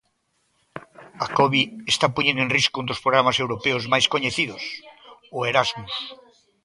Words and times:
A 1.25 1.27
Covid 1.37 1.69
está 1.93 2.07
poñendo 2.15 2.41
en 2.43 2.53
risco 2.57 2.77
un 2.81 2.89
dos 2.89 3.01
programas 3.05 3.37
europeos 3.43 3.83
máis 3.93 4.05
coñecidos: 4.13 4.61
o 5.37 5.39
Erasmus. 5.51 5.93